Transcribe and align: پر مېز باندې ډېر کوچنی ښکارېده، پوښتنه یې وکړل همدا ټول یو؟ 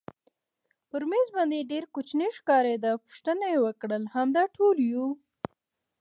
پر 0.89 1.01
مېز 1.09 1.27
باندې 1.37 1.67
ډېر 1.71 1.83
کوچنی 1.93 2.29
ښکارېده، 2.37 2.91
پوښتنه 3.05 3.45
یې 3.53 3.59
وکړل 3.65 4.03
همدا 4.15 4.43
ټول 4.55 4.77
یو؟ 4.93 5.07